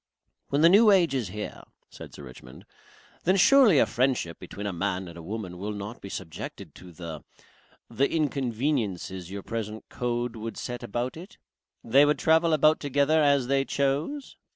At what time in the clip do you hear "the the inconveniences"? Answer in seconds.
6.91-9.29